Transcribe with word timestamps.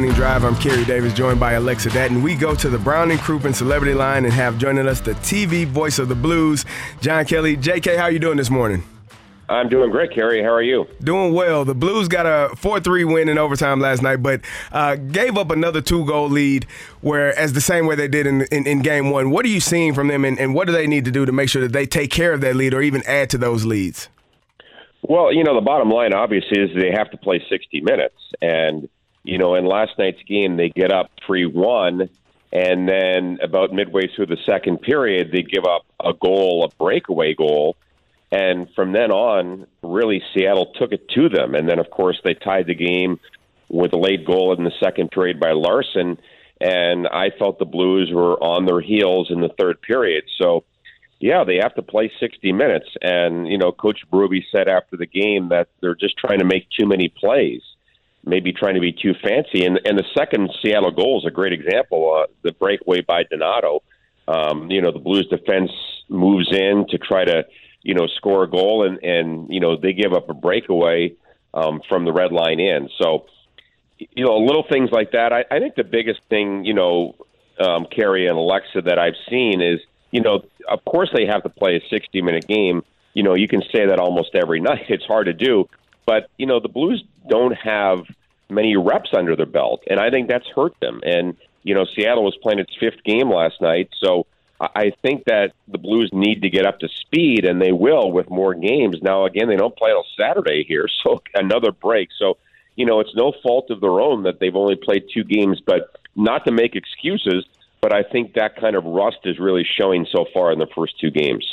opening 0.00 0.16
drive. 0.16 0.44
I'm 0.44 0.56
Kerry 0.56 0.86
Davis, 0.86 1.12
joined 1.12 1.38
by 1.38 1.52
Alexa 1.52 1.90
Datton. 1.90 2.22
We 2.22 2.34
go 2.34 2.54
to 2.54 2.70
the 2.70 2.78
Brown 2.78 3.10
and 3.10 3.20
Crouppen 3.20 3.54
Celebrity 3.54 3.92
Line 3.92 4.24
and 4.24 4.32
have 4.32 4.56
joining 4.56 4.88
us 4.88 4.98
the 4.98 5.12
TV 5.12 5.66
voice 5.66 5.98
of 5.98 6.08
the 6.08 6.14
Blues, 6.14 6.64
John 7.02 7.26
Kelly. 7.26 7.54
JK, 7.54 7.98
how 7.98 8.06
you 8.06 8.18
doing 8.18 8.38
this 8.38 8.48
morning? 8.48 8.82
I'm 9.50 9.68
doing 9.68 9.90
great, 9.90 10.10
Kerry. 10.14 10.42
How 10.42 10.54
are 10.54 10.62
you? 10.62 10.86
Doing 11.02 11.34
well. 11.34 11.66
The 11.66 11.74
Blues 11.74 12.08
got 12.08 12.24
a 12.24 12.48
4-3 12.54 13.12
win 13.12 13.28
in 13.28 13.36
overtime 13.36 13.78
last 13.78 14.00
night, 14.00 14.22
but 14.22 14.40
uh, 14.72 14.96
gave 14.96 15.36
up 15.36 15.50
another 15.50 15.82
two-goal 15.82 16.30
lead, 16.30 16.64
where 17.02 17.38
as 17.38 17.52
the 17.52 17.60
same 17.60 17.86
way 17.86 17.94
they 17.94 18.08
did 18.08 18.26
in, 18.26 18.40
in, 18.50 18.66
in 18.66 18.80
Game 18.80 19.10
One. 19.10 19.28
What 19.28 19.44
are 19.44 19.48
you 19.48 19.60
seeing 19.60 19.92
from 19.92 20.08
them, 20.08 20.24
and, 20.24 20.38
and 20.38 20.54
what 20.54 20.66
do 20.66 20.72
they 20.72 20.86
need 20.86 21.04
to 21.04 21.10
do 21.10 21.26
to 21.26 21.32
make 21.32 21.50
sure 21.50 21.60
that 21.60 21.72
they 21.72 21.84
take 21.84 22.10
care 22.10 22.32
of 22.32 22.40
that 22.40 22.56
lead 22.56 22.72
or 22.72 22.80
even 22.80 23.02
add 23.06 23.28
to 23.30 23.38
those 23.38 23.66
leads? 23.66 24.08
Well, 25.02 25.30
you 25.30 25.44
know, 25.44 25.54
the 25.54 25.60
bottom 25.60 25.90
line 25.90 26.14
obviously 26.14 26.58
is 26.58 26.70
they 26.74 26.90
have 26.90 27.10
to 27.10 27.18
play 27.18 27.44
60 27.50 27.82
minutes, 27.82 28.16
and 28.40 28.88
you 29.22 29.38
know, 29.38 29.54
in 29.54 29.64
last 29.66 29.92
night's 29.98 30.22
game, 30.26 30.56
they 30.56 30.70
get 30.70 30.92
up 30.92 31.10
3 31.26 31.46
1, 31.46 32.08
and 32.52 32.88
then 32.88 33.38
about 33.42 33.72
midway 33.72 34.08
through 34.14 34.26
the 34.26 34.38
second 34.46 34.80
period, 34.82 35.30
they 35.32 35.42
give 35.42 35.64
up 35.64 35.82
a 36.04 36.12
goal, 36.12 36.64
a 36.64 36.82
breakaway 36.82 37.34
goal. 37.34 37.76
And 38.32 38.68
from 38.74 38.92
then 38.92 39.10
on, 39.10 39.66
really, 39.82 40.22
Seattle 40.32 40.72
took 40.78 40.92
it 40.92 41.08
to 41.10 41.28
them. 41.28 41.54
And 41.54 41.68
then, 41.68 41.78
of 41.78 41.90
course, 41.90 42.20
they 42.24 42.34
tied 42.34 42.66
the 42.66 42.74
game 42.74 43.20
with 43.68 43.92
a 43.92 43.98
late 43.98 44.24
goal 44.24 44.52
in 44.56 44.64
the 44.64 44.72
second 44.82 45.10
period 45.10 45.38
by 45.38 45.52
Larsson. 45.52 46.18
And 46.60 47.06
I 47.08 47.30
felt 47.38 47.58
the 47.58 47.64
Blues 47.64 48.10
were 48.12 48.34
on 48.42 48.66
their 48.66 48.80
heels 48.80 49.30
in 49.30 49.40
the 49.40 49.54
third 49.58 49.80
period. 49.82 50.24
So, 50.40 50.64
yeah, 51.18 51.44
they 51.44 51.56
have 51.56 51.74
to 51.74 51.82
play 51.82 52.10
60 52.20 52.52
minutes. 52.52 52.88
And, 53.00 53.46
you 53.48 53.58
know, 53.58 53.72
Coach 53.72 54.00
Berube 54.12 54.44
said 54.54 54.68
after 54.68 54.96
the 54.96 55.06
game 55.06 55.48
that 55.50 55.68
they're 55.80 55.94
just 55.94 56.16
trying 56.16 56.38
to 56.38 56.44
make 56.44 56.68
too 56.70 56.86
many 56.86 57.08
plays 57.08 57.62
maybe 58.24 58.52
trying 58.52 58.74
to 58.74 58.80
be 58.80 58.92
too 58.92 59.14
fancy. 59.22 59.64
And 59.64 59.80
and 59.84 59.98
the 59.98 60.04
second 60.16 60.50
Seattle 60.62 60.90
goal 60.90 61.18
is 61.20 61.26
a 61.26 61.30
great 61.30 61.52
example. 61.52 62.22
Uh, 62.22 62.26
the 62.42 62.52
breakaway 62.52 63.00
by 63.02 63.24
Donato. 63.24 63.82
Um, 64.28 64.70
you 64.70 64.80
know, 64.80 64.92
the 64.92 65.00
Blues 65.00 65.26
defense 65.28 65.72
moves 66.08 66.48
in 66.52 66.86
to 66.90 66.98
try 66.98 67.24
to 67.24 67.44
you 67.82 67.94
know 67.94 68.06
score 68.06 68.44
a 68.44 68.48
goal, 68.48 68.86
and 68.86 69.02
and 69.02 69.52
you 69.52 69.60
know 69.60 69.76
they 69.76 69.92
give 69.92 70.12
up 70.12 70.28
a 70.28 70.34
breakaway 70.34 71.14
um, 71.54 71.80
from 71.88 72.04
the 72.04 72.12
red 72.12 72.32
line 72.32 72.60
in. 72.60 72.88
So 73.00 73.26
you 74.14 74.24
know, 74.24 74.38
little 74.38 74.64
things 74.70 74.90
like 74.90 75.12
that. 75.12 75.32
I, 75.32 75.44
I 75.50 75.58
think 75.58 75.74
the 75.74 75.84
biggest 75.84 76.20
thing, 76.28 76.64
you 76.64 76.74
know, 76.74 77.14
um, 77.58 77.86
Kerry 77.86 78.26
and 78.26 78.36
Alexa 78.36 78.82
that 78.82 78.98
I've 78.98 79.14
seen 79.28 79.60
is, 79.60 79.80
you 80.10 80.20
know, 80.20 80.44
of 80.68 80.84
course 80.84 81.10
they 81.14 81.26
have 81.26 81.42
to 81.42 81.48
play 81.48 81.76
a 81.76 81.88
60 81.88 82.22
minute 82.22 82.46
game. 82.46 82.82
You 83.12 83.22
know, 83.22 83.34
you 83.34 83.48
can 83.48 83.62
say 83.72 83.86
that 83.86 83.98
almost 83.98 84.34
every 84.34 84.60
night. 84.70 84.86
It's 84.88 85.04
hard 85.04 85.26
to 85.26 85.32
do, 85.32 85.68
but 86.10 86.28
you 86.38 86.46
know, 86.46 86.58
the 86.58 86.68
Blues 86.68 87.04
don't 87.28 87.52
have 87.52 88.00
many 88.48 88.76
reps 88.76 89.10
under 89.16 89.36
their 89.36 89.46
belt, 89.46 89.84
and 89.88 90.00
I 90.00 90.10
think 90.10 90.28
that's 90.28 90.48
hurt 90.48 90.74
them. 90.80 91.00
And 91.04 91.36
you 91.62 91.72
know, 91.72 91.84
Seattle 91.94 92.24
was 92.24 92.36
playing 92.42 92.58
its 92.58 92.74
fifth 92.80 93.04
game 93.04 93.30
last 93.30 93.60
night, 93.60 93.90
so 94.02 94.26
I 94.60 94.92
think 95.02 95.26
that 95.26 95.52
the 95.68 95.78
Blues 95.78 96.10
need 96.12 96.42
to 96.42 96.50
get 96.50 96.66
up 96.66 96.80
to 96.80 96.88
speed, 96.88 97.44
and 97.44 97.62
they 97.62 97.70
will 97.70 98.10
with 98.10 98.28
more 98.28 98.54
games. 98.54 98.96
Now, 99.00 99.24
again, 99.24 99.46
they 99.46 99.54
don't 99.54 99.76
play 99.76 99.90
till 99.90 100.04
Saturday 100.18 100.64
here, 100.66 100.88
so 101.04 101.22
another 101.32 101.70
break. 101.70 102.08
So, 102.18 102.38
you 102.74 102.86
know, 102.86 102.98
it's 102.98 103.14
no 103.14 103.32
fault 103.40 103.70
of 103.70 103.80
their 103.80 104.00
own 104.00 104.24
that 104.24 104.40
they've 104.40 104.56
only 104.56 104.74
played 104.74 105.04
two 105.14 105.22
games, 105.22 105.62
but 105.64 105.96
not 106.16 106.44
to 106.46 106.50
make 106.50 106.74
excuses. 106.74 107.46
But 107.80 107.94
I 107.94 108.02
think 108.02 108.34
that 108.34 108.56
kind 108.56 108.74
of 108.74 108.84
rust 108.84 109.18
is 109.26 109.38
really 109.38 109.64
showing 109.78 110.08
so 110.10 110.26
far 110.34 110.50
in 110.50 110.58
the 110.58 110.66
first 110.74 110.98
two 110.98 111.12
games. 111.12 111.46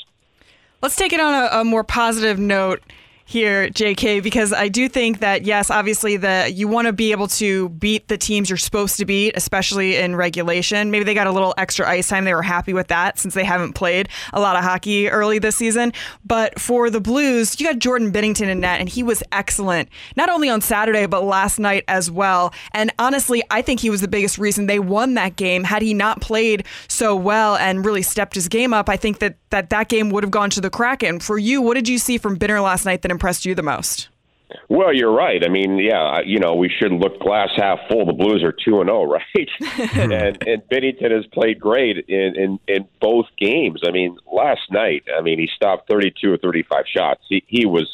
Let's 0.81 0.95
take 0.95 1.13
it 1.13 1.19
on 1.19 1.35
a, 1.35 1.59
a 1.59 1.63
more 1.63 1.83
positive 1.83 2.39
note 2.39 2.81
here, 3.27 3.67
JK, 3.67 4.23
because 4.23 4.53
I 4.53 4.69
do 4.69 4.87
think 4.87 5.19
that 5.19 5.43
yes, 5.43 5.69
obviously 5.69 6.15
the 6.15 6.49
you 6.49 6.69
want 6.69 6.87
to 6.87 6.93
be 6.93 7.11
able 7.11 7.27
to 7.27 7.67
beat 7.69 8.07
the 8.07 8.17
teams 8.17 8.49
you're 8.49 8.55
supposed 8.55 8.95
to 8.97 9.05
beat, 9.05 9.35
especially 9.35 9.97
in 9.97 10.15
regulation. 10.15 10.91
Maybe 10.91 11.03
they 11.03 11.13
got 11.13 11.27
a 11.27 11.31
little 11.31 11.53
extra 11.57 11.87
ice 11.87 12.07
time. 12.07 12.23
They 12.23 12.33
were 12.33 12.41
happy 12.41 12.71
with 12.73 12.87
that 12.87 13.19
since 13.19 13.33
they 13.33 13.43
haven't 13.43 13.73
played 13.73 14.07
a 14.31 14.39
lot 14.39 14.55
of 14.55 14.63
hockey 14.63 15.09
early 15.09 15.39
this 15.39 15.57
season. 15.57 15.91
But 16.23 16.57
for 16.57 16.89
the 16.89 17.01
Blues, 17.01 17.59
you 17.59 17.67
got 17.67 17.79
Jordan 17.79 18.13
Binnington 18.13 18.47
in 18.47 18.61
net, 18.61 18.79
and 18.79 18.87
he 18.87 19.03
was 19.03 19.21
excellent, 19.33 19.89
not 20.15 20.29
only 20.29 20.47
on 20.47 20.61
Saturday 20.61 21.05
but 21.05 21.25
last 21.25 21.59
night 21.59 21.83
as 21.89 22.09
well. 22.09 22.53
And 22.71 22.93
honestly, 22.97 23.43
I 23.51 23.61
think 23.61 23.81
he 23.81 23.89
was 23.89 23.99
the 23.99 24.07
biggest 24.07 24.37
reason 24.37 24.67
they 24.67 24.79
won 24.79 25.15
that 25.15 25.35
game. 25.35 25.65
Had 25.65 25.81
he 25.81 25.93
not 25.93 26.21
played 26.21 26.65
so 26.87 27.13
well 27.13 27.57
and 27.57 27.85
really 27.85 28.03
stepped 28.03 28.35
his 28.35 28.47
game 28.47 28.73
up, 28.73 28.87
I 28.87 28.95
think 28.95 29.19
that 29.19 29.35
that, 29.49 29.69
that 29.69 29.89
game 29.89 30.09
would 30.11 30.23
have 30.23 30.31
gone 30.31 30.49
to 30.51 30.61
the 30.61 30.69
Kraken. 30.69 31.19
For 31.19 31.37
you, 31.37 31.61
what 31.61 31.75
did 31.75 31.87
you 31.87 31.97
see 31.97 32.17
from 32.17 32.37
Binner 32.37 32.61
last 32.61 32.85
night 32.85 33.01
that 33.01 33.11
impressed 33.17 33.45
you 33.45 33.55
the 33.55 33.63
most? 33.63 34.09
Well, 34.69 34.93
you're 34.93 35.11
right. 35.11 35.43
I 35.43 35.49
mean, 35.49 35.77
yeah, 35.77 36.21
you 36.23 36.39
know, 36.39 36.53
we 36.53 36.69
should 36.69 36.91
look 36.91 37.19
glass 37.19 37.49
half 37.55 37.79
full. 37.89 38.05
The 38.05 38.13
Blues 38.13 38.43
are 38.43 38.53
two 38.53 38.79
and 38.79 38.87
zero, 38.87 39.03
right? 39.11 39.49
and 39.95 40.13
and 40.47 40.61
Binnington 40.71 41.11
has 41.11 41.25
played 41.33 41.59
great 41.59 42.05
in, 42.07 42.35
in 42.35 42.59
in 42.67 42.87
both 43.01 43.25
games. 43.39 43.81
I 43.85 43.91
mean, 43.91 44.17
last 44.31 44.71
night, 44.71 45.03
I 45.17 45.21
mean, 45.21 45.39
he 45.39 45.49
stopped 45.55 45.89
32 45.89 46.31
or 46.31 46.37
35 46.37 46.83
shots. 46.95 47.21
He 47.27 47.43
he 47.47 47.65
was 47.65 47.89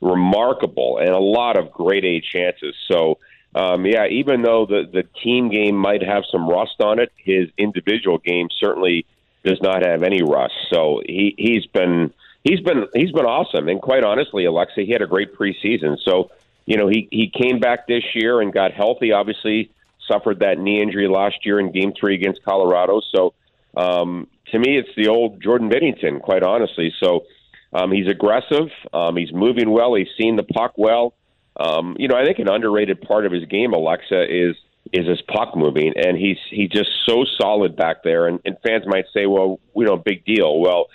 remarkable 0.00 0.98
and 0.98 1.10
a 1.10 1.18
lot 1.18 1.58
of 1.58 1.72
great 1.72 2.04
A 2.04 2.20
chances. 2.20 2.76
So, 2.88 3.18
um, 3.56 3.84
yeah, 3.84 4.06
even 4.06 4.42
though 4.42 4.64
the 4.64 4.84
the 4.90 5.02
team 5.22 5.50
game 5.50 5.74
might 5.74 6.04
have 6.04 6.22
some 6.30 6.48
rust 6.48 6.80
on 6.80 7.00
it, 7.00 7.10
his 7.16 7.48
individual 7.58 8.18
game 8.18 8.48
certainly 8.62 9.04
does 9.44 9.60
not 9.60 9.84
have 9.84 10.02
any 10.02 10.22
rust. 10.22 10.54
So 10.72 11.02
he 11.04 11.34
he's 11.36 11.66
been 11.66 12.12
he's 12.48 12.60
been 12.60 12.86
he's 12.94 13.12
been 13.12 13.26
awesome. 13.26 13.68
And 13.68 13.80
quite 13.80 14.04
honestly, 14.04 14.44
Alexa, 14.44 14.82
he 14.82 14.92
had 14.92 15.02
a 15.02 15.06
great 15.06 15.34
preseason. 15.34 15.98
So 16.02 16.30
you 16.66 16.76
know 16.76 16.88
he 16.88 17.08
he 17.10 17.30
came 17.30 17.58
back 17.60 17.86
this 17.86 18.04
year 18.14 18.40
and 18.40 18.52
got 18.52 18.72
healthy. 18.72 19.12
Obviously, 19.12 19.70
suffered 20.10 20.40
that 20.40 20.58
knee 20.58 20.80
injury 20.80 21.08
last 21.08 21.44
year 21.44 21.60
in 21.60 21.72
Game 21.72 21.92
Three 21.98 22.14
against 22.14 22.42
Colorado. 22.44 23.00
So 23.14 23.34
um, 23.76 24.28
to 24.52 24.58
me, 24.58 24.78
it's 24.78 24.94
the 24.96 25.08
old 25.08 25.42
Jordan 25.42 25.70
Binnington. 25.70 26.20
Quite 26.20 26.42
honestly, 26.42 26.92
so. 27.00 27.24
Um, 27.70 27.92
he's 27.92 28.08
aggressive. 28.08 28.70
Um, 28.94 29.14
he's 29.18 29.30
moving 29.30 29.70
well. 29.70 29.94
He's 29.94 30.08
seen 30.16 30.36
the 30.36 30.42
puck 30.42 30.72
well. 30.78 31.12
Um, 31.54 31.96
you 31.98 32.08
know, 32.08 32.16
I 32.16 32.24
think 32.24 32.38
an 32.38 32.48
underrated 32.48 33.02
part 33.02 33.26
of 33.26 33.32
his 33.32 33.44
game, 33.44 33.74
Alexa, 33.74 34.22
is 34.24 34.56
is 34.92 35.06
his 35.06 35.20
puck 35.22 35.54
moving, 35.56 35.92
and 35.96 36.16
he's 36.16 36.38
he's 36.50 36.70
just 36.70 36.90
so 37.06 37.24
solid 37.38 37.76
back 37.76 38.02
there. 38.02 38.26
And, 38.26 38.40
and 38.44 38.56
fans 38.66 38.84
might 38.86 39.06
say, 39.12 39.26
well, 39.26 39.60
we 39.74 39.84
know, 39.84 39.96
big 39.96 40.24
deal. 40.24 40.58
Well, 40.58 40.86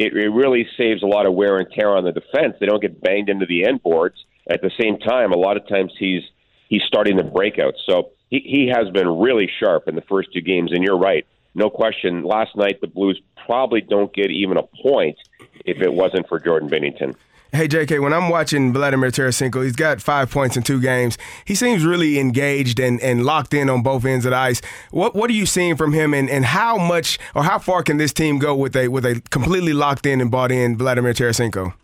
it, 0.00 0.16
it 0.16 0.30
really 0.30 0.66
saves 0.78 1.02
a 1.02 1.06
lot 1.06 1.26
of 1.26 1.34
wear 1.34 1.58
and 1.58 1.70
tear 1.70 1.94
on 1.94 2.04
the 2.04 2.12
defense. 2.12 2.56
They 2.58 2.64
don't 2.64 2.80
get 2.80 3.02
banged 3.02 3.28
into 3.28 3.44
the 3.44 3.66
end 3.66 3.82
boards. 3.82 4.16
At 4.48 4.62
the 4.62 4.70
same 4.80 4.98
time, 4.98 5.30
a 5.30 5.36
lot 5.36 5.58
of 5.58 5.68
times 5.68 5.92
he's 5.98 6.22
he's 6.70 6.82
starting 6.86 7.18
the 7.18 7.22
breakout. 7.22 7.74
So 7.84 8.10
he, 8.30 8.40
he 8.40 8.72
has 8.74 8.88
been 8.90 9.20
really 9.20 9.50
sharp 9.60 9.88
in 9.88 9.96
the 9.96 10.02
first 10.02 10.32
two 10.32 10.40
games. 10.40 10.72
And 10.72 10.82
you're 10.82 10.96
right, 10.96 11.26
no 11.54 11.68
question. 11.68 12.24
Last 12.24 12.56
night 12.56 12.80
the 12.80 12.86
Blues 12.86 13.20
probably 13.44 13.82
don't 13.82 14.12
get 14.14 14.30
even 14.30 14.56
a 14.56 14.62
point 14.62 15.18
if 15.66 15.82
it 15.82 15.92
wasn't 15.92 16.26
for 16.28 16.38
Jordan 16.38 16.70
Binnington. 16.70 17.14
Hey, 17.52 17.66
JK, 17.66 18.00
when 18.00 18.12
I'm 18.12 18.28
watching 18.28 18.72
Vladimir 18.72 19.10
Tarasenko, 19.10 19.64
he's 19.64 19.74
got 19.74 20.00
five 20.00 20.30
points 20.30 20.56
in 20.56 20.62
two 20.62 20.80
games. 20.80 21.18
He 21.44 21.56
seems 21.56 21.84
really 21.84 22.20
engaged 22.20 22.78
and, 22.78 23.00
and 23.00 23.24
locked 23.24 23.52
in 23.52 23.68
on 23.68 23.82
both 23.82 24.04
ends 24.04 24.24
of 24.24 24.30
the 24.30 24.36
ice. 24.36 24.62
What 24.92 25.16
what 25.16 25.28
are 25.30 25.34
you 25.34 25.46
seeing 25.46 25.76
from 25.76 25.92
him, 25.92 26.14
and, 26.14 26.30
and 26.30 26.44
how 26.44 26.78
much 26.78 27.18
or 27.34 27.42
how 27.42 27.58
far 27.58 27.82
can 27.82 27.96
this 27.96 28.12
team 28.12 28.38
go 28.38 28.54
with 28.54 28.76
a 28.76 28.86
with 28.86 29.04
a 29.04 29.20
completely 29.30 29.72
locked 29.72 30.06
in 30.06 30.20
and 30.20 30.30
bought 30.30 30.52
in 30.52 30.78
Vladimir 30.78 31.12
Tarasenko? 31.12 31.74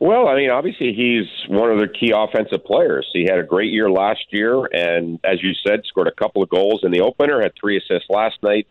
Well, 0.00 0.28
I 0.28 0.36
mean, 0.36 0.50
obviously 0.50 0.92
he's 0.92 1.24
one 1.48 1.70
of 1.70 1.78
their 1.78 1.88
key 1.88 2.12
offensive 2.14 2.62
players. 2.64 3.08
He 3.14 3.24
had 3.24 3.38
a 3.38 3.42
great 3.42 3.72
year 3.72 3.88
last 3.90 4.26
year, 4.30 4.66
and 4.66 5.18
as 5.24 5.42
you 5.42 5.52
said, 5.66 5.80
scored 5.86 6.08
a 6.08 6.12
couple 6.12 6.42
of 6.42 6.50
goals 6.50 6.80
in 6.82 6.90
the 6.90 7.00
opener, 7.00 7.40
had 7.40 7.52
three 7.58 7.78
assists 7.78 8.10
last 8.10 8.36
night. 8.42 8.66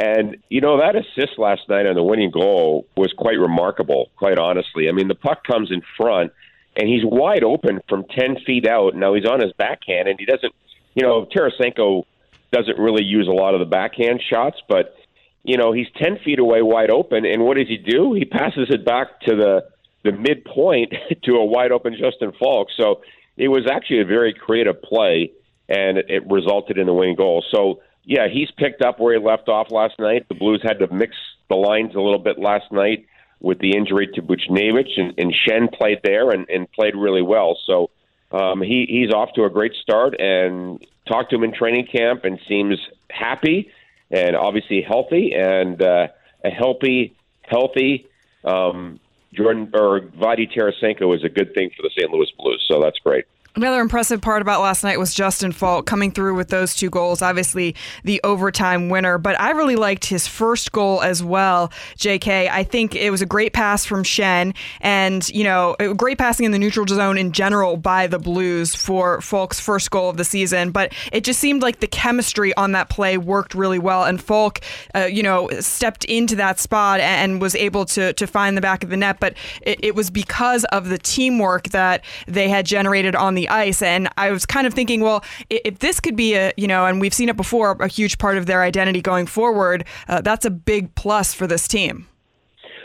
And, 0.00 0.38
you 0.48 0.62
know, 0.62 0.78
that 0.78 0.96
assist 0.96 1.38
last 1.38 1.68
night 1.68 1.84
on 1.84 1.94
the 1.94 2.02
winning 2.02 2.30
goal 2.30 2.86
was 2.96 3.12
quite 3.12 3.38
remarkable, 3.38 4.10
quite 4.16 4.38
honestly. 4.38 4.88
I 4.88 4.92
mean, 4.92 5.08
the 5.08 5.14
puck 5.14 5.44
comes 5.44 5.70
in 5.70 5.82
front, 5.98 6.32
and 6.74 6.88
he's 6.88 7.02
wide 7.04 7.44
open 7.44 7.80
from 7.86 8.04
10 8.04 8.38
feet 8.46 8.66
out. 8.66 8.94
Now 8.94 9.12
he's 9.12 9.26
on 9.26 9.42
his 9.42 9.52
backhand, 9.58 10.08
and 10.08 10.18
he 10.18 10.24
doesn't, 10.24 10.54
you 10.94 11.02
know, 11.02 11.26
Tarasenko 11.26 12.04
doesn't 12.50 12.78
really 12.78 13.04
use 13.04 13.28
a 13.28 13.32
lot 13.32 13.52
of 13.52 13.60
the 13.60 13.66
backhand 13.66 14.22
shots, 14.26 14.56
but, 14.70 14.96
you 15.42 15.58
know, 15.58 15.72
he's 15.72 15.88
10 16.02 16.20
feet 16.24 16.38
away 16.38 16.62
wide 16.62 16.90
open, 16.90 17.26
and 17.26 17.42
what 17.44 17.58
does 17.58 17.68
he 17.68 17.76
do? 17.76 18.14
He 18.14 18.24
passes 18.24 18.68
it 18.70 18.86
back 18.86 19.20
to 19.26 19.36
the, 19.36 19.66
the 20.02 20.12
midpoint 20.12 20.94
to 21.24 21.32
a 21.34 21.44
wide 21.44 21.72
open 21.72 21.94
Justin 22.00 22.32
Faulk. 22.38 22.68
So 22.74 23.02
it 23.36 23.48
was 23.48 23.68
actually 23.70 24.00
a 24.00 24.06
very 24.06 24.32
creative 24.32 24.80
play, 24.80 25.32
and 25.68 25.98
it, 25.98 26.06
it 26.08 26.30
resulted 26.30 26.78
in 26.78 26.86
the 26.86 26.94
winning 26.94 27.16
goal. 27.16 27.44
So, 27.54 27.82
yeah, 28.04 28.28
he's 28.28 28.50
picked 28.50 28.82
up 28.82 28.98
where 28.98 29.18
he 29.18 29.24
left 29.24 29.48
off 29.48 29.70
last 29.70 29.98
night. 29.98 30.28
The 30.28 30.34
Blues 30.34 30.60
had 30.62 30.78
to 30.78 30.92
mix 30.92 31.16
the 31.48 31.56
lines 31.56 31.94
a 31.94 32.00
little 32.00 32.18
bit 32.18 32.38
last 32.38 32.70
night 32.72 33.06
with 33.40 33.58
the 33.58 33.76
injury 33.76 34.08
to 34.14 34.22
Buchnevich, 34.22 34.98
and, 34.98 35.14
and 35.18 35.34
Schenn 35.34 35.72
played 35.72 36.00
there 36.02 36.30
and, 36.30 36.48
and 36.48 36.70
played 36.72 36.94
really 36.94 37.22
well. 37.22 37.58
So 37.66 37.90
um, 38.32 38.62
he, 38.62 38.86
he's 38.88 39.12
off 39.12 39.30
to 39.34 39.44
a 39.44 39.50
great 39.50 39.72
start, 39.74 40.20
and 40.20 40.84
talked 41.06 41.30
to 41.30 41.36
him 41.36 41.44
in 41.44 41.52
training 41.52 41.86
camp, 41.86 42.24
and 42.24 42.38
seems 42.48 42.78
happy 43.10 43.70
and 44.10 44.36
obviously 44.36 44.82
healthy, 44.82 45.32
and 45.34 45.80
uh, 45.80 46.08
a 46.44 46.50
healthy, 46.50 47.14
healthy 47.42 48.08
um, 48.44 48.98
Jordan 49.32 49.70
or 49.74 50.00
Vladdy 50.00 50.50
Tarasenko 50.52 51.14
is 51.16 51.24
a 51.24 51.28
good 51.28 51.54
thing 51.54 51.70
for 51.76 51.82
the 51.82 51.90
St. 51.96 52.10
Louis 52.10 52.30
Blues. 52.38 52.64
So 52.68 52.80
that's 52.80 52.98
great. 52.98 53.26
Another 53.56 53.80
impressive 53.80 54.20
part 54.20 54.42
about 54.42 54.60
last 54.60 54.84
night 54.84 54.96
was 54.96 55.12
Justin 55.12 55.50
Faulk 55.50 55.84
coming 55.84 56.12
through 56.12 56.36
with 56.36 56.50
those 56.50 56.76
two 56.76 56.88
goals, 56.88 57.20
obviously 57.20 57.74
the 58.04 58.20
overtime 58.22 58.88
winner. 58.88 59.18
But 59.18 59.40
I 59.40 59.50
really 59.50 59.74
liked 59.74 60.04
his 60.04 60.28
first 60.28 60.70
goal 60.70 61.02
as 61.02 61.20
well, 61.20 61.72
JK. 61.96 62.48
I 62.48 62.62
think 62.62 62.94
it 62.94 63.10
was 63.10 63.22
a 63.22 63.26
great 63.26 63.52
pass 63.52 63.84
from 63.84 64.04
Schenn 64.04 64.54
and, 64.80 65.28
you 65.30 65.42
know, 65.42 65.74
great 65.96 66.16
passing 66.16 66.46
in 66.46 66.52
the 66.52 66.60
neutral 66.60 66.86
zone 66.86 67.18
in 67.18 67.32
general 67.32 67.76
by 67.76 68.06
the 68.06 68.20
Blues 68.20 68.76
for 68.76 69.20
Faulk's 69.20 69.58
first 69.58 69.90
goal 69.90 70.08
of 70.08 70.16
the 70.16 70.24
season. 70.24 70.70
But 70.70 70.92
it 71.12 71.24
just 71.24 71.40
seemed 71.40 71.60
like 71.60 71.80
the 71.80 71.88
chemistry 71.88 72.54
on 72.54 72.70
that 72.72 72.88
play 72.88 73.18
worked 73.18 73.56
really 73.56 73.80
well. 73.80 74.04
And 74.04 74.22
Falk, 74.22 74.60
uh, 74.94 75.06
you 75.06 75.24
know, 75.24 75.50
stepped 75.58 76.04
into 76.04 76.36
that 76.36 76.60
spot 76.60 77.00
and 77.00 77.40
was 77.40 77.56
able 77.56 77.84
to, 77.86 78.12
to 78.12 78.26
find 78.28 78.56
the 78.56 78.60
back 78.60 78.84
of 78.84 78.90
the 78.90 78.96
net. 78.96 79.18
But 79.18 79.34
it, 79.62 79.80
it 79.82 79.94
was 79.96 80.08
because 80.08 80.64
of 80.66 80.88
the 80.88 80.98
teamwork 80.98 81.70
that 81.70 82.04
they 82.28 82.48
had 82.48 82.64
generated 82.64 83.16
on 83.16 83.34
the 83.34 83.39
the 83.40 83.48
ice. 83.48 83.82
And 83.82 84.08
I 84.16 84.30
was 84.30 84.44
kind 84.44 84.66
of 84.66 84.74
thinking, 84.74 85.00
well, 85.00 85.24
if 85.48 85.78
this 85.78 86.00
could 86.00 86.16
be 86.16 86.34
a, 86.34 86.52
you 86.56 86.66
know, 86.66 86.86
and 86.86 87.00
we've 87.00 87.14
seen 87.14 87.28
it 87.28 87.36
before, 87.36 87.72
a 87.80 87.88
huge 87.88 88.18
part 88.18 88.36
of 88.36 88.46
their 88.46 88.62
identity 88.62 89.00
going 89.00 89.26
forward, 89.26 89.84
uh, 90.08 90.20
that's 90.20 90.44
a 90.44 90.50
big 90.50 90.94
plus 90.94 91.32
for 91.32 91.46
this 91.46 91.66
team. 91.66 92.06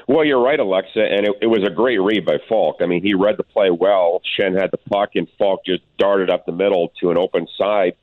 Well, 0.08 0.24
you're 0.24 0.42
right, 0.42 0.60
Alexa, 0.60 1.02
and 1.02 1.26
it, 1.26 1.34
it 1.42 1.48
was 1.48 1.64
a 1.64 1.72
great 1.72 1.98
read 1.98 2.26
by 2.26 2.38
Faulk. 2.48 2.78
I 2.80 2.86
mean, 2.86 3.02
he 3.02 3.16
read 3.16 3.38
the 3.38 3.44
play 3.44 3.72
well. 3.72 4.22
Schenn 4.38 4.60
had 4.60 4.70
the 4.70 4.78
puck, 4.78 5.12
and 5.16 5.28
Faulk 5.40 5.66
just 5.66 5.82
darted 5.98 6.30
up 6.30 6.46
the 6.46 6.52
middle 6.52 6.92
to 7.02 7.10
an 7.10 7.18
open 7.18 7.48
side, 7.58 7.96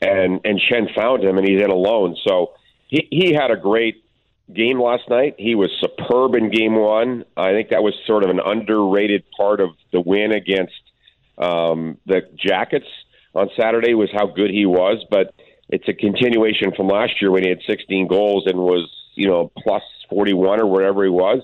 and 0.00 0.40
and 0.44 0.58
Schenn 0.58 0.94
found 0.94 1.22
him, 1.22 1.36
and 1.36 1.46
he's 1.46 1.60
in 1.60 1.70
alone. 1.70 2.16
So 2.26 2.54
he 2.88 3.06
he 3.10 3.34
had 3.34 3.50
a 3.50 3.56
great 3.56 4.02
game 4.52 4.80
last 4.80 5.08
night. 5.10 5.34
He 5.38 5.54
was 5.54 5.70
superb 5.80 6.34
in 6.34 6.50
game 6.50 6.76
one. 6.76 7.24
I 7.36 7.52
think 7.52 7.68
that 7.70 7.82
was 7.82 7.94
sort 8.06 8.24
of 8.24 8.30
an 8.30 8.40
underrated 8.40 9.24
part 9.36 9.60
of 9.60 9.70
the 9.92 10.00
win 10.00 10.32
against 10.32 10.72
um, 11.38 11.98
the 12.06 12.22
Jackets 12.36 12.86
on 13.34 13.50
Saturday 13.58 13.94
was 13.94 14.08
how 14.12 14.26
good 14.26 14.50
he 14.50 14.66
was, 14.66 15.04
but 15.10 15.34
it's 15.68 15.88
a 15.88 15.92
continuation 15.92 16.72
from 16.76 16.88
last 16.88 17.20
year 17.20 17.30
when 17.30 17.42
he 17.42 17.48
had 17.48 17.60
16 17.66 18.06
goals 18.06 18.44
and 18.46 18.58
was, 18.58 18.88
you 19.14 19.28
know, 19.28 19.50
plus 19.58 19.82
41 20.10 20.60
or 20.60 20.66
whatever 20.66 21.04
he 21.04 21.10
was. 21.10 21.40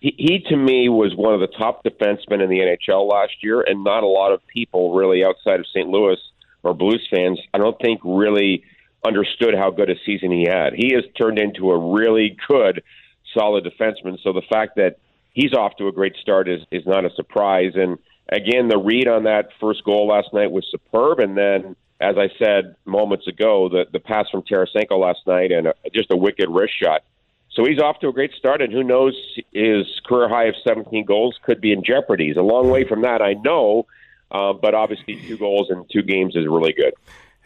He, 0.00 0.14
he 0.16 0.38
to 0.50 0.56
me 0.56 0.88
was 0.88 1.14
one 1.16 1.34
of 1.34 1.40
the 1.40 1.48
top 1.58 1.82
defensemen 1.82 2.42
in 2.42 2.50
the 2.50 2.60
NHL 2.60 3.10
last 3.10 3.32
year, 3.42 3.62
and 3.62 3.82
not 3.82 4.02
a 4.02 4.06
lot 4.06 4.32
of 4.32 4.46
people 4.46 4.94
really 4.94 5.24
outside 5.24 5.58
of 5.58 5.66
St. 5.68 5.88
Louis 5.88 6.18
or 6.62 6.74
Blues 6.74 7.06
fans, 7.10 7.40
I 7.54 7.58
don't 7.58 7.80
think 7.80 8.00
really 8.04 8.64
understood 9.06 9.54
how 9.56 9.70
good 9.70 9.88
a 9.88 9.94
season 10.04 10.30
he 10.30 10.46
had. 10.48 10.74
He 10.74 10.92
has 10.94 11.04
turned 11.16 11.38
into 11.38 11.70
a 11.70 11.92
really 11.92 12.36
good, 12.48 12.82
solid 13.36 13.64
defenseman. 13.64 14.18
So 14.22 14.32
the 14.32 14.42
fact 14.50 14.76
that 14.76 14.98
he's 15.32 15.52
off 15.54 15.76
to 15.76 15.88
a 15.88 15.92
great 15.92 16.16
start 16.20 16.48
is 16.48 16.60
is 16.70 16.84
not 16.86 17.04
a 17.04 17.10
surprise. 17.14 17.72
And 17.74 17.98
again, 18.28 18.68
the 18.68 18.78
read 18.78 19.08
on 19.08 19.24
that 19.24 19.50
first 19.60 19.84
goal 19.84 20.08
last 20.08 20.32
night 20.32 20.50
was 20.50 20.66
superb, 20.70 21.20
and 21.20 21.36
then, 21.36 21.76
as 22.00 22.16
I 22.18 22.28
said 22.38 22.76
moments 22.84 23.26
ago, 23.26 23.68
the 23.68 23.86
the 23.90 24.00
pass 24.00 24.28
from 24.30 24.42
Tarasenko 24.42 24.98
last 24.98 25.20
night 25.26 25.52
and 25.52 25.68
a, 25.68 25.74
just 25.94 26.10
a 26.10 26.16
wicked 26.16 26.48
wrist 26.48 26.74
shot. 26.80 27.02
So 27.52 27.64
he's 27.64 27.80
off 27.80 28.00
to 28.00 28.08
a 28.08 28.12
great 28.12 28.32
start, 28.34 28.60
and 28.60 28.70
who 28.70 28.82
knows, 28.82 29.14
his 29.52 29.86
career 30.04 30.28
high 30.28 30.44
of 30.44 30.54
17 30.62 31.06
goals 31.06 31.38
could 31.42 31.60
be 31.60 31.72
in 31.72 31.82
jeopardy. 31.82 32.26
He's 32.26 32.36
a 32.36 32.42
long 32.42 32.68
way 32.68 32.86
from 32.86 33.00
that, 33.00 33.22
I 33.22 33.32
know, 33.32 33.86
uh, 34.30 34.52
but 34.52 34.74
obviously 34.74 35.16
two 35.26 35.38
goals 35.38 35.70
in 35.70 35.86
two 35.90 36.02
games 36.02 36.36
is 36.36 36.46
really 36.46 36.74
good. 36.74 36.92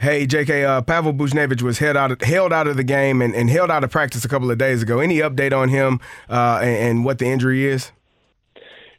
Hey, 0.00 0.26
JK, 0.26 0.64
uh, 0.64 0.82
Pavel 0.82 1.12
Buchnevich 1.12 1.62
was 1.62 1.78
held 1.78 1.96
out 1.96 2.10
of, 2.10 2.20
held 2.22 2.52
out 2.52 2.66
of 2.66 2.76
the 2.76 2.82
game 2.82 3.22
and, 3.22 3.34
and 3.34 3.48
held 3.50 3.70
out 3.70 3.84
of 3.84 3.90
practice 3.90 4.24
a 4.24 4.28
couple 4.28 4.50
of 4.50 4.58
days 4.58 4.82
ago. 4.82 4.98
Any 4.98 5.18
update 5.18 5.56
on 5.56 5.68
him 5.68 6.00
uh, 6.28 6.58
and, 6.60 6.76
and 6.76 7.04
what 7.04 7.18
the 7.18 7.26
injury 7.26 7.66
is? 7.66 7.92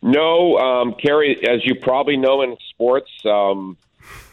No, 0.01 0.57
um, 0.57 0.95
Kerry, 0.95 1.37
as 1.47 1.65
you 1.65 1.75
probably 1.75 2.17
know 2.17 2.41
in 2.41 2.57
sports, 2.71 3.11
um, 3.25 3.77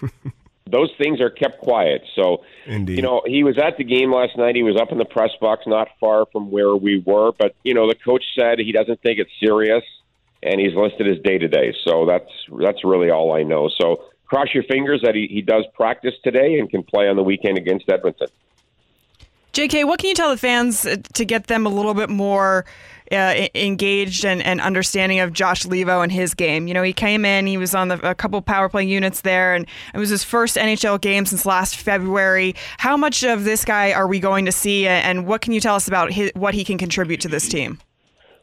those 0.66 0.90
things 0.96 1.20
are 1.20 1.30
kept 1.30 1.60
quiet. 1.60 2.04
So, 2.14 2.44
Indeed. 2.66 2.96
you 2.96 3.02
know, 3.02 3.22
he 3.26 3.44
was 3.44 3.58
at 3.58 3.76
the 3.76 3.84
game 3.84 4.12
last 4.12 4.36
night. 4.36 4.56
He 4.56 4.62
was 4.62 4.76
up 4.76 4.92
in 4.92 4.98
the 4.98 5.04
press 5.04 5.30
box, 5.40 5.64
not 5.66 5.88
far 6.00 6.26
from 6.32 6.50
where 6.50 6.74
we 6.74 7.02
were. 7.04 7.32
But 7.32 7.54
you 7.64 7.74
know, 7.74 7.86
the 7.88 7.94
coach 7.94 8.24
said 8.34 8.58
he 8.58 8.72
doesn't 8.72 9.02
think 9.02 9.18
it's 9.18 9.30
serious, 9.40 9.84
and 10.42 10.60
he's 10.60 10.74
listed 10.74 11.06
as 11.06 11.22
day 11.22 11.38
to 11.38 11.48
day. 11.48 11.74
So 11.84 12.06
that's 12.06 12.30
that's 12.58 12.84
really 12.84 13.10
all 13.10 13.32
I 13.34 13.42
know. 13.42 13.68
So 13.68 14.04
cross 14.26 14.48
your 14.54 14.64
fingers 14.64 15.02
that 15.02 15.14
he, 15.14 15.26
he 15.26 15.42
does 15.42 15.64
practice 15.74 16.14
today 16.22 16.58
and 16.58 16.70
can 16.70 16.82
play 16.82 17.08
on 17.08 17.16
the 17.16 17.22
weekend 17.22 17.58
against 17.58 17.88
Edmonton. 17.90 18.28
JK, 19.54 19.86
what 19.86 19.98
can 19.98 20.10
you 20.10 20.14
tell 20.14 20.30
the 20.30 20.36
fans 20.36 20.86
uh, 20.86 20.96
to 21.14 21.24
get 21.24 21.48
them 21.48 21.66
a 21.66 21.68
little 21.68 21.94
bit 21.94 22.10
more 22.10 22.64
uh, 23.12 23.48
engaged 23.54 24.24
and, 24.24 24.42
and 24.42 24.60
understanding 24.60 25.20
of 25.20 25.32
Josh 25.32 25.64
Leivo 25.64 26.02
and 26.02 26.12
his 26.12 26.34
game? 26.34 26.66
You 26.68 26.74
know, 26.74 26.82
he 26.82 26.92
came 26.92 27.24
in, 27.24 27.46
he 27.46 27.56
was 27.56 27.74
on 27.74 27.88
the, 27.88 28.08
a 28.08 28.14
couple 28.14 28.40
power 28.42 28.68
play 28.68 28.84
units 28.84 29.22
there, 29.22 29.54
and 29.54 29.66
it 29.94 29.98
was 29.98 30.10
his 30.10 30.24
first 30.24 30.56
NHL 30.56 31.00
game 31.00 31.26
since 31.26 31.46
last 31.46 31.76
February. 31.76 32.54
How 32.78 32.96
much 32.96 33.24
of 33.24 33.44
this 33.44 33.64
guy 33.64 33.92
are 33.92 34.06
we 34.06 34.20
going 34.20 34.44
to 34.46 34.52
see, 34.52 34.86
and 34.86 35.26
what 35.26 35.40
can 35.40 35.52
you 35.52 35.60
tell 35.60 35.74
us 35.74 35.88
about 35.88 36.12
his, 36.12 36.30
what 36.34 36.54
he 36.54 36.64
can 36.64 36.78
contribute 36.78 37.20
to 37.20 37.28
this 37.28 37.48
team? 37.48 37.78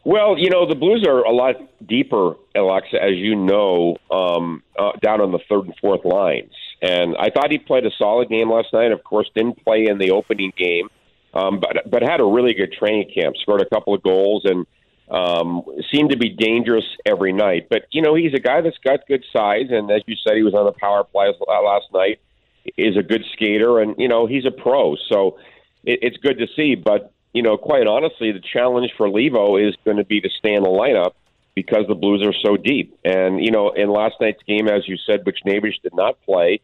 Well, 0.04 0.38
you 0.38 0.50
know, 0.50 0.68
the 0.68 0.76
Blues 0.76 1.04
are 1.04 1.24
a 1.24 1.32
lot 1.32 1.56
deeper, 1.84 2.36
Alexa, 2.54 3.02
as 3.02 3.16
you 3.16 3.34
know, 3.34 3.96
um, 4.10 4.62
uh, 4.78 4.92
down 5.02 5.20
on 5.20 5.32
the 5.32 5.40
third 5.48 5.64
and 5.66 5.74
fourth 5.80 6.04
lines. 6.04 6.52
And 6.80 7.16
I 7.16 7.30
thought 7.30 7.50
he 7.50 7.58
played 7.58 7.84
a 7.86 7.90
solid 7.98 8.28
game 8.28 8.48
last 8.48 8.72
night. 8.72 8.92
Of 8.92 9.02
course, 9.02 9.28
didn't 9.34 9.64
play 9.64 9.86
in 9.88 9.98
the 9.98 10.12
opening 10.12 10.52
game 10.56 10.88
um, 11.36 11.60
but 11.60 11.90
but 11.90 12.02
had 12.02 12.20
a 12.20 12.24
really 12.24 12.54
good 12.54 12.72
training 12.72 13.10
camp. 13.14 13.36
Scored 13.36 13.60
a 13.60 13.68
couple 13.68 13.94
of 13.94 14.02
goals 14.02 14.44
and 14.44 14.66
um, 15.10 15.62
seemed 15.92 16.10
to 16.10 16.16
be 16.16 16.30
dangerous 16.30 16.84
every 17.04 17.32
night. 17.32 17.68
But 17.68 17.82
you 17.90 18.02
know, 18.02 18.14
he's 18.14 18.32
a 18.34 18.40
guy 18.40 18.60
that's 18.60 18.78
got 18.78 19.06
good 19.06 19.24
size, 19.32 19.66
and 19.70 19.90
as 19.90 20.02
you 20.06 20.16
said, 20.26 20.36
he 20.36 20.42
was 20.42 20.54
on 20.54 20.64
the 20.64 20.72
power 20.72 21.04
play 21.04 21.32
last 21.48 21.86
night. 21.92 22.20
Is 22.76 22.96
a 22.96 23.02
good 23.02 23.24
skater, 23.32 23.80
and 23.80 23.94
you 23.98 24.08
know 24.08 24.26
he's 24.26 24.44
a 24.44 24.50
pro, 24.50 24.96
so 25.08 25.38
it, 25.84 26.00
it's 26.02 26.16
good 26.16 26.38
to 26.38 26.46
see. 26.56 26.74
But 26.74 27.12
you 27.32 27.42
know, 27.42 27.56
quite 27.56 27.86
honestly, 27.86 28.32
the 28.32 28.40
challenge 28.40 28.90
for 28.96 29.08
Leivo 29.08 29.68
is 29.68 29.76
going 29.84 29.98
to 29.98 30.04
be 30.04 30.20
to 30.20 30.28
stay 30.38 30.54
in 30.54 30.62
the 30.62 30.68
lineup 30.68 31.12
because 31.54 31.86
the 31.86 31.94
Blues 31.94 32.26
are 32.26 32.34
so 32.44 32.56
deep. 32.56 32.98
And 33.04 33.44
you 33.44 33.52
know, 33.52 33.70
in 33.70 33.88
last 33.90 34.16
night's 34.20 34.42
game, 34.48 34.68
as 34.68 34.88
you 34.88 34.96
said, 35.06 35.24
Buchnevich 35.24 35.80
did 35.82 35.94
not 35.94 36.20
play, 36.22 36.60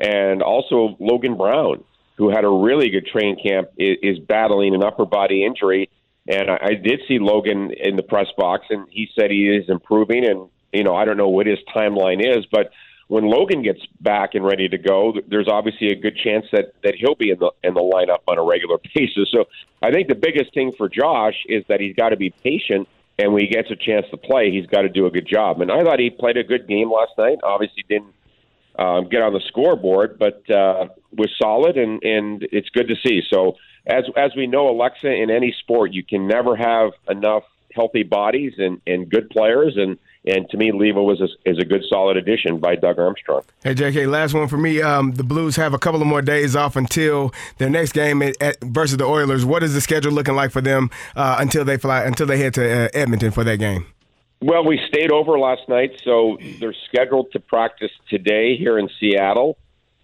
and 0.00 0.42
also 0.42 0.96
Logan 0.98 1.36
Brown 1.36 1.84
who 2.16 2.30
had 2.30 2.44
a 2.44 2.48
really 2.48 2.90
good 2.90 3.06
training 3.06 3.36
camp, 3.44 3.68
is, 3.76 3.96
is 4.02 4.18
battling 4.18 4.74
an 4.74 4.84
upper 4.84 5.04
body 5.04 5.44
injury. 5.44 5.90
And 6.28 6.50
I, 6.50 6.58
I 6.62 6.74
did 6.74 7.00
see 7.08 7.18
Logan 7.18 7.72
in 7.72 7.96
the 7.96 8.02
press 8.02 8.28
box, 8.36 8.66
and 8.70 8.86
he 8.90 9.08
said 9.14 9.30
he 9.30 9.48
is 9.48 9.68
improving. 9.68 10.24
And 10.24 10.48
you 10.72 10.84
know, 10.84 10.94
I 10.94 11.04
don't 11.04 11.16
know 11.16 11.28
what 11.28 11.46
his 11.46 11.58
timeline 11.74 12.20
is, 12.20 12.46
but 12.50 12.70
when 13.08 13.24
Logan 13.24 13.62
gets 13.62 13.80
back 14.00 14.34
and 14.34 14.44
ready 14.44 14.68
to 14.68 14.78
go, 14.78 15.14
there's 15.28 15.48
obviously 15.48 15.88
a 15.88 15.96
good 15.96 16.16
chance 16.16 16.46
that 16.52 16.72
that 16.82 16.94
he'll 16.94 17.14
be 17.14 17.30
in 17.30 17.38
the 17.38 17.50
in 17.62 17.74
the 17.74 17.80
lineup 17.80 18.22
on 18.26 18.38
a 18.38 18.42
regular 18.42 18.78
basis. 18.94 19.30
So 19.30 19.44
I 19.82 19.90
think 19.90 20.08
the 20.08 20.14
biggest 20.14 20.54
thing 20.54 20.72
for 20.72 20.88
Josh 20.88 21.36
is 21.46 21.64
that 21.68 21.80
he's 21.80 21.94
got 21.94 22.10
to 22.10 22.16
be 22.16 22.30
patient 22.30 22.88
and 23.18 23.32
when 23.32 23.42
he 23.42 23.48
gets 23.48 23.70
a 23.70 23.76
chance 23.76 24.06
to 24.10 24.16
play, 24.16 24.50
he's 24.50 24.66
got 24.66 24.82
to 24.82 24.88
do 24.88 25.06
a 25.06 25.10
good 25.10 25.26
job. 25.26 25.60
And 25.60 25.70
I 25.70 25.82
thought 25.82 26.00
he 26.00 26.10
played 26.10 26.36
a 26.36 26.42
good 26.42 26.66
game 26.66 26.90
last 26.90 27.12
night. 27.16 27.38
Obviously, 27.44 27.84
didn't 27.88 28.12
um, 28.78 29.08
get 29.08 29.22
on 29.22 29.32
the 29.32 29.42
scoreboard, 29.48 30.18
but 30.18 30.48
uh, 30.50 30.88
was 31.12 31.30
solid, 31.40 31.76
and 31.76 32.02
and 32.02 32.46
it's 32.52 32.68
good 32.70 32.88
to 32.88 32.96
see. 33.06 33.22
So 33.30 33.56
as 33.86 34.04
as 34.16 34.32
we 34.36 34.46
know, 34.46 34.68
Alexa, 34.68 35.10
in 35.10 35.30
any 35.30 35.54
sport, 35.60 35.92
you 35.92 36.02
can 36.02 36.26
never 36.26 36.56
have 36.56 36.92
enough 37.08 37.44
healthy 37.74 38.02
bodies 38.02 38.54
and 38.58 38.80
and 38.86 39.08
good 39.08 39.30
players 39.30 39.74
and 39.76 39.98
and 40.26 40.48
to 40.50 40.56
me, 40.56 40.72
Leivo 40.72 41.04
was 41.04 41.20
a, 41.20 41.28
is 41.48 41.58
a 41.58 41.64
good 41.64 41.82
solid 41.88 42.16
addition 42.16 42.58
by 42.58 42.76
Doug 42.76 42.98
Armstrong. 42.98 43.42
Hey, 43.62 43.74
JK, 43.74 44.08
last 44.08 44.32
one 44.32 44.48
for 44.48 44.56
me. 44.56 44.80
Um, 44.80 45.12
the 45.12 45.22
Blues 45.22 45.56
have 45.56 45.74
a 45.74 45.78
couple 45.78 46.00
of 46.00 46.06
more 46.06 46.22
days 46.22 46.56
off 46.56 46.76
until 46.76 47.32
their 47.58 47.68
next 47.68 47.92
game 47.92 48.22
at, 48.22 48.40
at, 48.40 48.60
versus 48.62 48.96
the 48.96 49.04
Oilers. 49.04 49.44
What 49.44 49.62
is 49.62 49.74
the 49.74 49.82
schedule 49.82 50.12
looking 50.12 50.34
like 50.34 50.50
for 50.50 50.62
them 50.62 50.90
uh, 51.14 51.36
until 51.38 51.64
they 51.64 51.76
fly 51.76 52.04
until 52.04 52.26
they 52.26 52.38
head 52.38 52.54
to 52.54 52.86
uh, 52.86 52.88
Edmonton 52.94 53.32
for 53.32 53.44
that 53.44 53.58
game? 53.58 53.86
Well, 54.46 54.62
we 54.62 54.78
stayed 54.88 55.10
over 55.10 55.38
last 55.38 55.70
night, 55.70 56.02
so 56.04 56.36
they're 56.60 56.76
scheduled 56.88 57.32
to 57.32 57.40
practice 57.40 57.90
today 58.10 58.58
here 58.58 58.78
in 58.78 58.90
Seattle, 59.00 59.56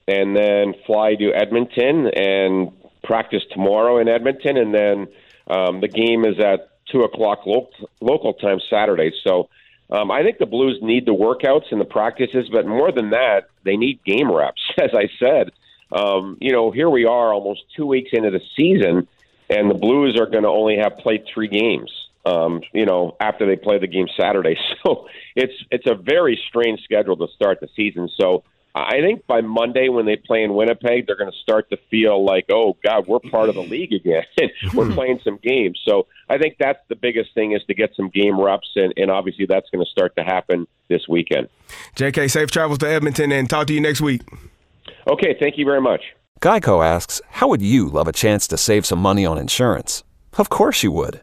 and 0.09 0.35
then 0.35 0.73
fly 0.87 1.15
to 1.17 1.35
Edmonton 1.35 2.07
and 2.07 2.73
practice 3.05 3.43
tomorrow 3.53 3.99
in 3.99 4.09
Edmonton, 4.09 4.57
and 4.57 4.75
then 4.75 5.09
um, 5.47 5.83
the 5.83 5.89
game 5.89 6.25
is 6.25 6.41
at 6.41 6.71
two 6.91 7.01
o'clock 7.01 7.45
local, 7.45 7.91
local 8.01 8.33
time 8.33 8.61
Saturday. 8.71 9.13
So 9.25 9.51
um, 9.91 10.11
I 10.11 10.23
think 10.23 10.39
the 10.39 10.47
Blues 10.47 10.79
need 10.81 11.05
the 11.05 11.13
workouts 11.13 11.71
and 11.71 11.79
the 11.79 11.85
practices, 11.85 12.49
but 12.51 12.67
more 12.67 12.91
than 12.91 13.11
that, 13.11 13.51
they 13.65 13.77
need 13.77 14.03
game 14.05 14.35
reps. 14.35 14.63
As 14.83 14.93
I 14.95 15.11
said, 15.19 15.51
um, 15.93 16.39
you 16.41 16.53
know, 16.53 16.71
here 16.71 16.89
we 16.89 17.05
are 17.05 17.35
almost 17.35 17.65
two 17.77 17.85
weeks 17.85 18.09
into 18.15 18.31
the 18.31 18.41
season, 18.57 19.07
and 19.51 19.71
the 19.71 19.75
Blues 19.75 20.19
are 20.19 20.25
going 20.25 20.45
to 20.45 20.49
only 20.49 20.79
have 20.79 20.97
played 20.97 21.27
three 21.27 21.49
games. 21.49 21.93
Um, 22.27 22.61
you 22.75 22.85
know, 22.85 23.17
after 23.19 23.47
they 23.47 23.57
play 23.57 23.79
the 23.79 23.87
game 23.87 24.07
Saturday, 24.19 24.59
so 24.83 25.07
it's 25.35 25.55
it's 25.71 25.87
a 25.87 25.95
very 25.95 26.39
strange 26.49 26.83
schedule 26.83 27.17
to 27.17 27.27
start 27.35 27.61
the 27.61 27.69
season. 27.75 28.09
So 28.21 28.45
I 28.75 29.01
think 29.01 29.27
by 29.27 29.41
Monday 29.41 29.89
when 29.89 30.07
they 30.07 30.17
play 30.17 30.45
in 30.45 30.55
Winnipeg, 30.55 31.07
they're 31.07 31.17
going 31.17 31.31
to 31.31 31.39
start 31.39 31.71
to 31.71 31.79
feel 31.91 32.25
like, 32.25 32.47
oh 32.51 32.77
God, 32.85 33.07
we're 33.09 33.19
part 33.19 33.49
of 33.49 33.57
the 33.57 33.63
league 33.63 33.93
again. 33.93 34.23
we're 34.75 34.93
playing 34.93 35.21
some 35.25 35.39
games. 35.43 35.81
So 35.85 36.07
I 36.29 36.39
think 36.39 36.57
that's 36.59 36.79
the 36.89 36.95
biggest 36.95 37.35
thing 37.35 37.53
is 37.53 37.63
to 37.67 37.75
get 37.75 37.91
some 37.97 38.11
game 38.11 38.41
reps, 38.41 38.71
and, 38.77 38.93
and 38.97 39.11
obviously 39.11 39.47
that's 39.47 39.69
going 39.71 39.85
to 39.85 39.91
start 39.91 40.15
to 40.17 40.23
happen 40.23 40.69
this 40.89 41.09
weekend. 41.09 41.49
JK, 41.97 42.31
safe 42.31 42.51
travels 42.51 42.79
to 42.79 42.89
Edmonton, 42.89 43.33
and 43.33 43.51
talk 43.51 43.67
to 43.69 43.75
you 43.75 43.81
next 43.81 44.01
week. 44.01 44.23
Okay, 45.07 45.37
thank 45.41 45.59
you 45.59 45.65
very 45.65 45.81
much. 45.81 46.03
Geico 46.41 46.85
asks, 46.85 47.21
how 47.31 47.49
would 47.49 47.63
you 47.63 47.89
love 47.89 48.09
a 48.09 48.13
chance 48.13 48.47
to 48.49 48.57
save 48.57 48.87
some 48.87 48.99
money 49.01 49.27
on 49.27 49.37
insurance? 49.37 50.05
Of 50.39 50.49
course 50.49 50.83
you 50.83 50.93
would. 50.93 51.23